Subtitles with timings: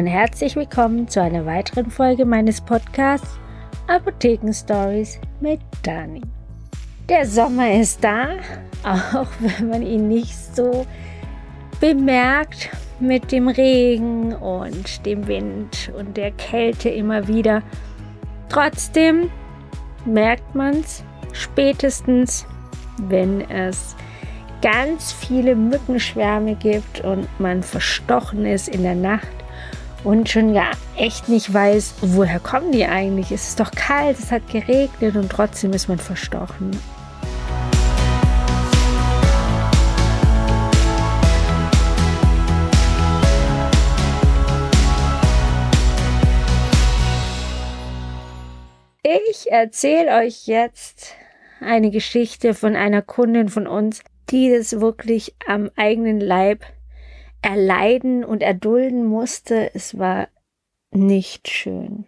[0.00, 3.38] Und herzlich willkommen zu einer weiteren Folge meines Podcasts
[3.86, 6.22] Apotheken Stories mit Dani.
[7.06, 8.36] Der Sommer ist da,
[8.82, 10.86] auch wenn man ihn nicht so
[11.82, 17.62] bemerkt mit dem Regen und dem Wind und der Kälte immer wieder.
[18.48, 19.30] Trotzdem
[20.06, 21.04] merkt man es
[21.34, 22.46] spätestens,
[23.02, 23.94] wenn es
[24.62, 29.28] ganz viele Mückenschwärme gibt und man verstochen ist in der Nacht
[30.04, 33.30] und schon gar echt nicht weiß, woher kommen die eigentlich.
[33.30, 36.70] Es ist doch kalt, es hat geregnet und trotzdem ist man verstochen.
[49.02, 51.14] Ich erzähle euch jetzt
[51.60, 56.64] eine Geschichte von einer Kundin von uns, die das wirklich am eigenen Leib
[57.42, 59.74] erleiden und erdulden musste.
[59.74, 60.28] Es war
[60.90, 62.06] nicht schön.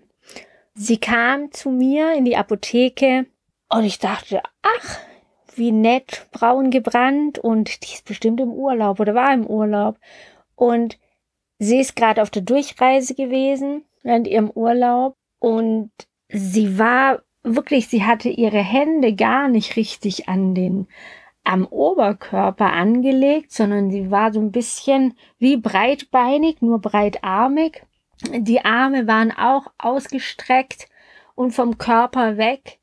[0.75, 3.27] Sie kam zu mir in die Apotheke
[3.69, 4.99] und ich dachte, ach,
[5.55, 9.99] wie nett, braun gebrannt und die ist bestimmt im Urlaub oder war im Urlaub.
[10.55, 10.99] Und
[11.59, 15.91] sie ist gerade auf der Durchreise gewesen während ihrem Urlaub und
[16.29, 20.87] sie war wirklich, sie hatte ihre Hände gar nicht richtig an den
[21.45, 27.83] am Oberkörper angelegt, sondern sie war so ein bisschen wie breitbeinig, nur breitarmig.
[28.31, 30.89] Die Arme waren auch ausgestreckt
[31.35, 32.79] und vom Körper weg,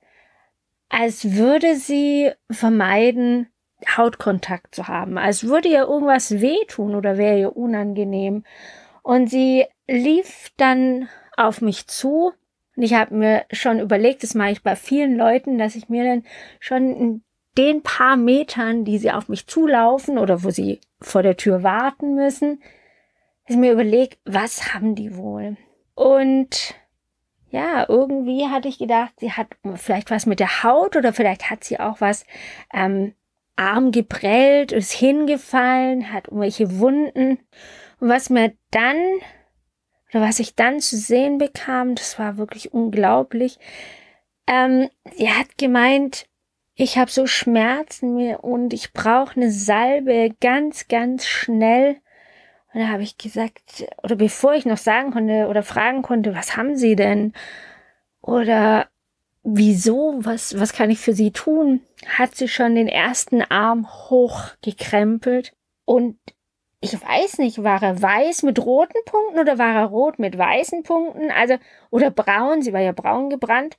[0.90, 3.48] als würde sie vermeiden,
[3.96, 8.44] Hautkontakt zu haben, als würde ihr irgendwas wehtun oder wäre ihr unangenehm.
[9.04, 11.08] Und sie lief dann
[11.38, 12.34] auf mich zu.
[12.76, 16.04] Und ich habe mir schon überlegt, das mache ich bei vielen Leuten, dass ich mir
[16.04, 16.24] dann
[16.60, 17.24] schon
[17.58, 22.16] den paar Metern, die sie auf mich zulaufen oder wo sie vor der Tür warten
[22.16, 22.62] müssen,
[23.48, 25.58] ich mir überlegt, was haben die wohl?
[25.96, 26.76] Und
[27.50, 31.64] ja, irgendwie hatte ich gedacht, sie hat vielleicht was mit der Haut oder vielleicht hat
[31.64, 32.26] sie auch was
[32.72, 33.14] ähm,
[33.56, 37.40] Arm geprellt, ist hingefallen, hat irgendwelche Wunden.
[38.00, 38.98] Und was mir dann
[40.12, 43.60] oder was ich dann zu sehen bekam, das war wirklich unglaublich.
[44.48, 46.29] Ähm, sie hat gemeint,
[46.80, 51.98] ich habe so Schmerzen mir und ich brauche eine Salbe ganz, ganz schnell.
[52.74, 56.56] Und da habe ich gesagt, oder bevor ich noch sagen konnte oder fragen konnte, was
[56.56, 57.34] haben Sie denn?
[58.22, 58.88] Oder
[59.44, 61.82] wieso, was, was kann ich für Sie tun?
[62.08, 65.52] Hat sie schon den ersten Arm hochgekrempelt
[65.84, 66.18] und
[66.80, 70.84] ich weiß nicht, war er weiß mit roten Punkten oder war er rot mit weißen
[70.84, 71.30] Punkten?
[71.30, 71.58] Also,
[71.90, 73.78] oder braun, sie war ja braun gebrannt.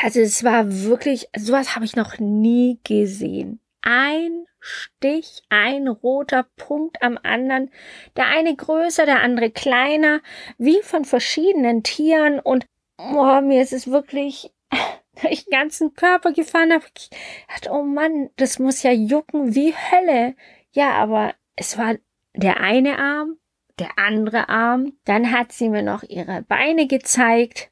[0.00, 3.60] Also es war wirklich, sowas habe ich noch nie gesehen.
[3.82, 7.70] Ein Stich, ein roter Punkt am anderen,
[8.16, 10.20] der eine größer, der andere kleiner,
[10.56, 12.66] wie von verschiedenen Tieren und
[12.96, 14.52] oh, mir ist es wirklich
[15.22, 16.84] durch den ganzen Körper gefahren habe.
[16.96, 17.10] Ich
[17.48, 20.36] dachte, oh Mann, das muss ja jucken wie Hölle.
[20.70, 21.96] Ja, aber es war
[22.34, 23.38] der eine Arm,
[23.78, 24.92] der andere Arm.
[25.04, 27.70] Dann hat sie mir noch ihre Beine gezeigt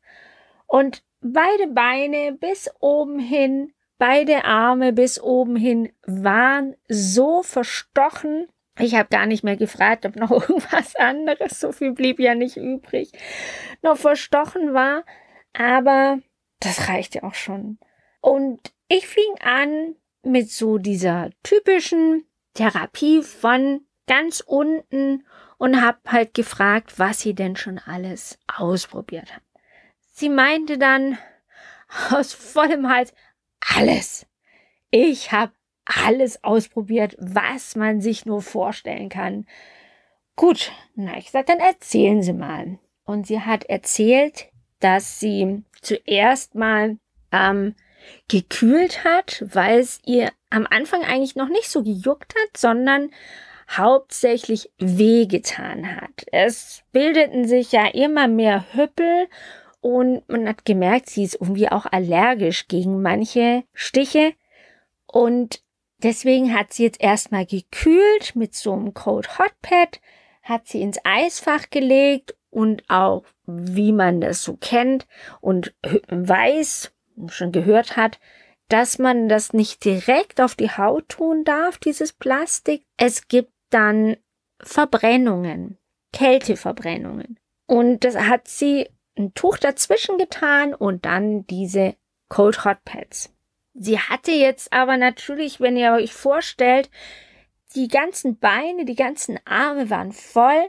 [0.66, 8.48] und Beide Beine bis oben hin, beide Arme bis oben hin waren so verstochen.
[8.78, 12.56] Ich habe gar nicht mehr gefragt, ob noch irgendwas anderes, so viel blieb ja nicht
[12.56, 13.12] übrig,
[13.82, 15.04] noch verstochen war.
[15.52, 16.20] Aber
[16.60, 17.78] das reichte auch schon.
[18.20, 25.26] Und ich fing an mit so dieser typischen Therapie von ganz unten
[25.58, 29.42] und habe halt gefragt, was sie denn schon alles ausprobiert hat.
[30.10, 31.18] Sie meinte dann
[32.10, 33.12] aus vollem Hals,
[33.76, 34.26] alles.
[34.90, 35.52] Ich habe
[35.84, 39.46] alles ausprobiert, was man sich nur vorstellen kann.
[40.36, 42.78] Gut, na, ich sag, dann erzählen Sie mal.
[43.04, 44.48] Und sie hat erzählt,
[44.78, 46.98] dass sie zuerst mal
[47.32, 47.74] ähm,
[48.28, 53.10] gekühlt hat, weil es ihr am Anfang eigentlich noch nicht so gejuckt hat, sondern
[53.68, 56.24] hauptsächlich wehgetan hat.
[56.32, 59.28] Es bildeten sich ja immer mehr Hüppel
[59.80, 64.34] und man hat gemerkt, sie ist irgendwie auch allergisch gegen manche Stiche
[65.06, 65.62] und
[66.02, 70.00] deswegen hat sie jetzt erstmal gekühlt mit so einem Cold Hot Pad,
[70.42, 75.06] hat sie ins Eisfach gelegt und auch wie man das so kennt
[75.40, 75.74] und
[76.08, 76.92] weiß,
[77.28, 78.18] schon gehört hat,
[78.68, 82.84] dass man das nicht direkt auf die Haut tun darf, dieses Plastik.
[82.96, 84.16] Es gibt dann
[84.60, 85.78] Verbrennungen,
[86.12, 87.38] Kälteverbrennungen.
[87.66, 88.88] Und das hat sie
[89.20, 91.94] ein Tuch dazwischen getan und dann diese
[92.28, 93.32] Cold Hot Pads.
[93.74, 96.90] Sie hatte jetzt aber natürlich, wenn ihr euch vorstellt,
[97.74, 100.68] die ganzen Beine, die ganzen Arme waren voll.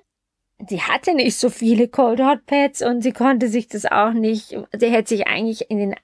[0.67, 4.55] sie hatte nicht so viele Cold Hot Pads und sie konnte sich das auch nicht,
[4.77, 5.95] sie hätte sich eigentlich in den,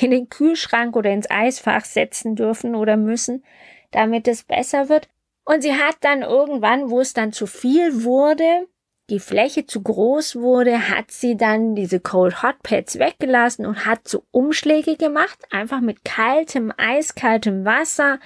[0.00, 3.44] in den Kühlschrank oder ins Eisfach setzen dürfen oder müssen,
[3.90, 5.08] damit es besser wird.
[5.44, 8.68] Und sie hat dann irgendwann, wo es dann zu viel wurde,
[9.10, 14.08] die Fläche zu groß wurde, hat sie dann diese Cold Hot Pads weggelassen und hat
[14.08, 18.18] so Umschläge gemacht, einfach mit kaltem, eiskaltem Wasser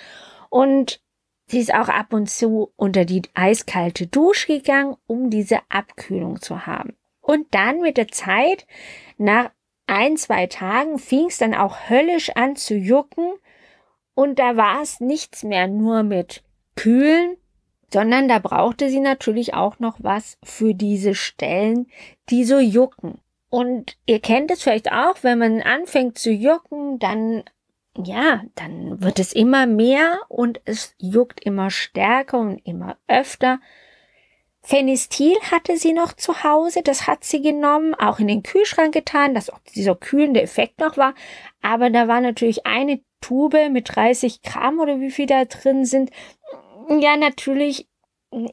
[0.48, 1.00] und
[1.46, 6.66] sie ist auch ab und zu unter die eiskalte Dusche gegangen, um diese Abkühlung zu
[6.66, 6.96] haben.
[7.20, 8.66] Und dann mit der Zeit,
[9.18, 9.50] nach
[9.86, 13.34] ein, zwei Tagen, fing es dann auch höllisch an zu jucken
[14.14, 16.42] und da war es nichts mehr nur mit
[16.76, 17.36] Kühlen,
[17.92, 21.88] sondern da brauchte sie natürlich auch noch was für diese Stellen,
[22.28, 23.18] die so jucken.
[23.48, 27.44] Und ihr kennt es vielleicht auch, wenn man anfängt zu jucken, dann
[27.96, 33.60] ja, dann wird es immer mehr und es juckt immer stärker und immer öfter.
[34.62, 39.34] Phenistil hatte sie noch zu Hause, das hat sie genommen, auch in den Kühlschrank getan,
[39.34, 41.14] dass auch dieser kühlende Effekt noch war.
[41.62, 46.10] Aber da war natürlich eine Tube mit 30 Gramm oder wie viel da drin sind,
[46.98, 47.88] ja natürlich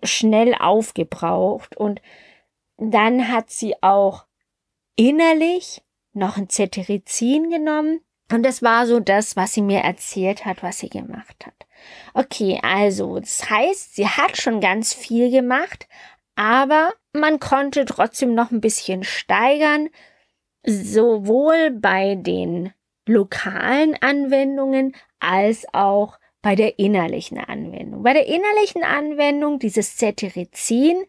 [0.04, 2.02] schnell aufgebraucht und
[2.78, 4.26] dann hat sie auch
[4.96, 5.82] innerlich
[6.14, 8.02] noch ein Cetirizin genommen
[8.32, 11.66] und das war so das, was sie mir erzählt hat, was sie gemacht hat.
[12.14, 15.88] Okay, also das heißt, sie hat schon ganz viel gemacht,
[16.36, 19.90] aber man konnte trotzdem noch ein bisschen steigern,
[20.66, 22.74] sowohl bei den
[23.08, 28.04] lokalen Anwendungen als auch bei der innerlichen Anwendung.
[28.04, 31.04] Bei der innerlichen Anwendung dieses Cetirizin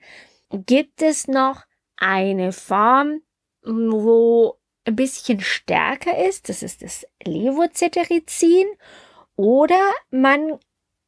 [0.51, 1.63] gibt es noch
[1.97, 3.21] eine Form,
[3.63, 6.49] wo ein bisschen stärker ist.
[6.49, 8.67] Das ist das Levocetirizin.
[9.37, 9.81] Oder
[10.11, 10.59] man,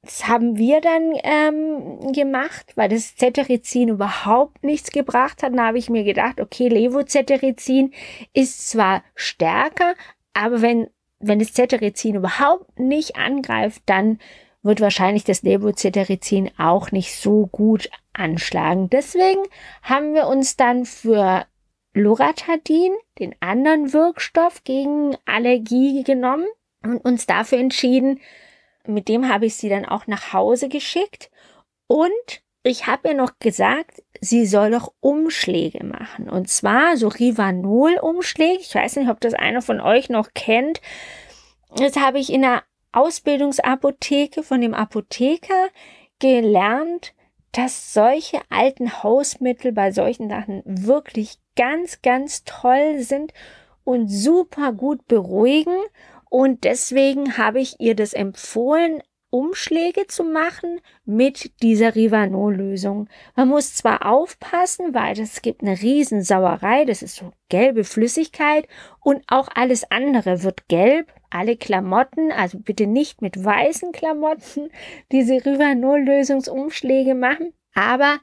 [0.03, 5.57] das haben wir dann ähm, gemacht, weil das Cetirizin überhaupt nichts gebracht hat.
[5.57, 7.93] Da habe ich mir gedacht, okay, Levocetirizin
[8.33, 9.95] ist zwar stärker,
[10.35, 10.89] aber wenn
[11.21, 14.19] wenn das Cetirizin überhaupt nicht angreift, dann
[14.63, 18.91] wird wahrscheinlich das Levocetirizin auch nicht so gut anschlagen.
[18.91, 19.43] Deswegen
[19.83, 21.47] haben wir uns dann für
[21.95, 26.47] Loratadin, den anderen Wirkstoff gegen Allergie genommen
[26.83, 28.21] und uns dafür entschieden,
[28.87, 31.31] mit dem habe ich sie dann auch nach Hause geschickt
[31.87, 36.29] und ich habe ihr noch gesagt, sie soll doch Umschläge machen.
[36.29, 38.61] Und zwar so Rivanol-Umschläge.
[38.61, 40.81] Ich weiß nicht, ob das einer von euch noch kennt.
[41.77, 42.62] Das habe ich in der
[42.93, 45.69] Ausbildungsapotheke von dem Apotheker
[46.19, 47.15] gelernt,
[47.53, 53.33] dass solche alten Hausmittel bei solchen Sachen wirklich ganz, ganz toll sind
[53.85, 55.77] und super gut beruhigen.
[56.29, 63.09] Und deswegen habe ich ihr das empfohlen, Umschläge zu machen mit dieser Rivanol-Lösung.
[63.37, 68.67] Man muss zwar aufpassen, weil es gibt eine Riesensauerei, das ist so gelbe Flüssigkeit
[69.00, 71.12] und auch alles andere wird gelb.
[71.32, 74.71] Alle Klamotten, also bitte nicht mit weißen Klamotten
[75.12, 78.19] diese Rivanol-Lösungsumschläge machen, aber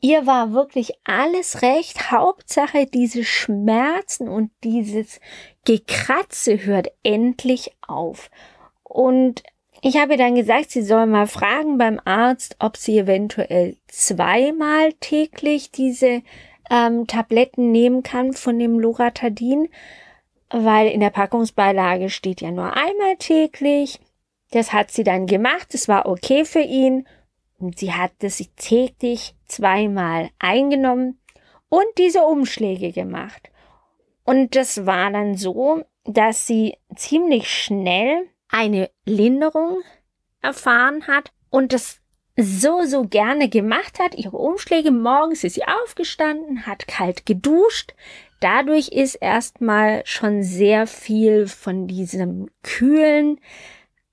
[0.00, 2.10] ihr war wirklich alles recht.
[2.10, 5.20] Hauptsache diese Schmerzen und dieses
[5.64, 8.30] Gekratze hört endlich auf.
[8.82, 9.42] Und
[9.82, 15.70] ich habe dann gesagt, sie soll mal fragen beim Arzt, ob sie eventuell zweimal täglich
[15.70, 16.22] diese
[16.70, 19.68] ähm, Tabletten nehmen kann von dem Loratadin,
[20.50, 24.00] weil in der Packungsbeilage steht ja nur einmal täglich.
[24.50, 27.06] Das hat sie dann gemacht, es war okay für ihn
[27.58, 31.20] und sie hat das täglich zweimal eingenommen
[31.68, 33.50] und diese Umschläge gemacht.
[34.24, 39.82] Und das war dann so, dass sie ziemlich schnell eine Linderung
[40.40, 42.00] erfahren hat und das
[42.36, 44.14] so, so gerne gemacht hat.
[44.14, 47.94] Ihre Umschläge morgens ist sie aufgestanden, hat kalt geduscht.
[48.40, 53.40] Dadurch ist erstmal schon sehr viel von diesem Kühlen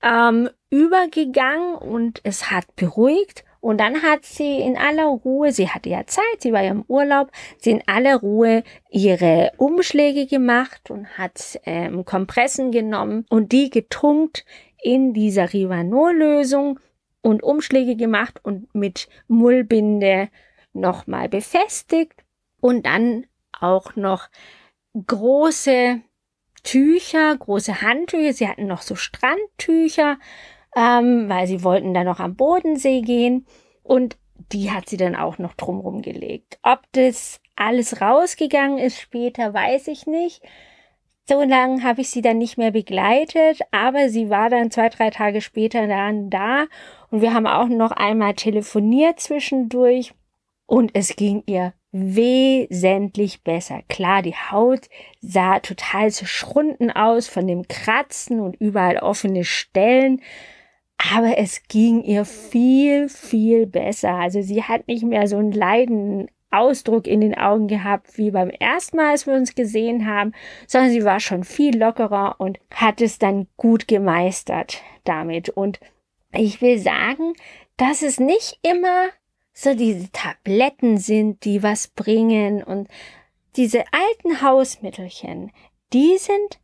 [0.02, 3.44] ähm, übergegangen und es hat beruhigt.
[3.66, 6.84] Und dann hat sie in aller Ruhe, sie hatte ja Zeit, sie war ja im
[6.86, 13.68] Urlaub, sie in aller Ruhe ihre Umschläge gemacht und hat ähm, Kompressen genommen und die
[13.68, 14.44] getunkt
[14.80, 16.78] in dieser Rivanol-Lösung
[17.22, 20.28] und Umschläge gemacht und mit Mullbinde
[20.72, 22.22] nochmal befestigt
[22.60, 24.28] und dann auch noch
[24.94, 26.02] große
[26.62, 28.32] Tücher, große Handtücher.
[28.32, 30.18] Sie hatten noch so Strandtücher
[30.76, 33.46] ähm, weil sie wollten dann noch am Bodensee gehen
[33.82, 34.16] und
[34.52, 36.58] die hat sie dann auch noch drumrum gelegt.
[36.62, 40.42] Ob das alles rausgegangen ist später, weiß ich nicht.
[41.28, 45.10] So lange habe ich sie dann nicht mehr begleitet, aber sie war dann zwei, drei
[45.10, 46.66] Tage später dann da
[47.10, 50.12] und wir haben auch noch einmal telefoniert zwischendurch
[50.66, 53.80] und es ging ihr wesentlich besser.
[53.88, 54.88] Klar, die Haut
[55.20, 60.20] sah total zerschrunden aus von dem Kratzen und überall offene Stellen.
[60.98, 64.14] Aber es ging ihr viel, viel besser.
[64.14, 68.50] Also sie hat nicht mehr so einen leidenden Ausdruck in den Augen gehabt wie beim
[68.50, 70.32] ersten Mal, als wir uns gesehen haben,
[70.66, 75.48] sondern sie war schon viel lockerer und hat es dann gut gemeistert damit.
[75.50, 75.80] Und
[76.32, 77.34] ich will sagen,
[77.76, 79.08] dass es nicht immer
[79.52, 82.88] so diese Tabletten sind, die was bringen und
[83.56, 85.50] diese alten Hausmittelchen,
[85.92, 86.60] die sind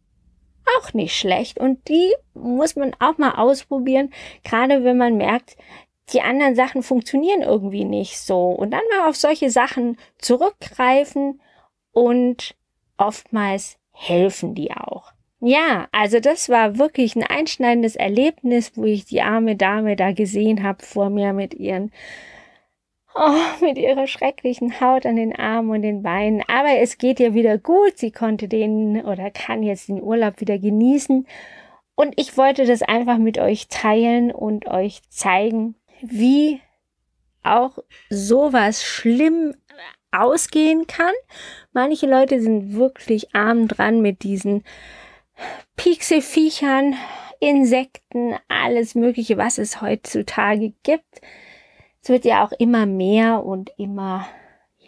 [0.79, 4.13] auch nicht schlecht und die muss man auch mal ausprobieren,
[4.45, 5.57] gerade wenn man merkt,
[6.13, 11.41] die anderen Sachen funktionieren irgendwie nicht so und dann mal auf solche Sachen zurückgreifen
[11.93, 12.55] und
[12.97, 15.13] oftmals helfen die auch.
[15.41, 20.63] Ja, also das war wirklich ein einschneidendes Erlebnis, wo ich die arme Dame da gesehen
[20.63, 21.91] habe vor mir mit ihren
[23.15, 26.43] Oh, mit ihrer schrecklichen Haut an den Armen und den Beinen.
[26.49, 27.99] Aber es geht ihr wieder gut.
[27.99, 31.27] Sie konnte den oder kann jetzt den Urlaub wieder genießen.
[31.95, 36.61] Und ich wollte das einfach mit euch teilen und euch zeigen, wie
[37.43, 37.79] auch
[38.09, 39.55] sowas schlimm
[40.11, 41.15] ausgehen kann.
[41.73, 44.65] Manche Leute sind wirklich arm dran mit diesen
[45.77, 46.95] Pixelfiechern,
[47.41, 51.21] Insekten, alles Mögliche, was es heutzutage gibt.
[52.03, 54.27] Es wird ja auch immer mehr und immer,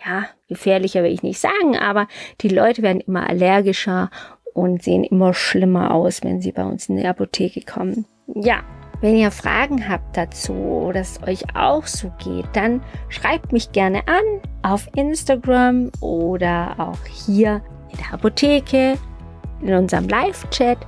[0.04, 2.08] ja, gefährlicher will ich nicht sagen, aber
[2.40, 4.10] die Leute werden immer allergischer
[4.52, 8.04] und sehen immer schlimmer aus, wenn sie bei uns in die Apotheke kommen.
[8.26, 8.64] Ja,
[9.00, 14.02] wenn ihr Fragen habt dazu oder es euch auch so geht, dann schreibt mich gerne
[14.08, 18.98] an auf Instagram oder auch hier in der Apotheke,
[19.60, 20.78] in unserem Live-Chat.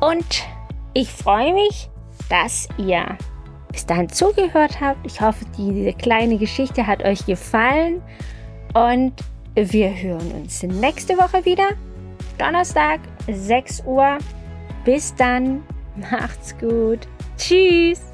[0.00, 0.44] Und
[0.92, 1.88] ich freue mich,
[2.28, 3.16] dass ihr
[3.72, 5.04] bis dahin zugehört habt.
[5.06, 8.02] Ich hoffe, diese kleine Geschichte hat euch gefallen
[8.74, 9.12] und
[9.54, 11.70] wir hören uns nächste Woche wieder.
[12.38, 13.00] Donnerstag,
[13.30, 14.18] 6 Uhr.
[14.84, 15.62] Bis dann.
[15.96, 17.00] Macht's gut.
[17.36, 18.09] Tschüss.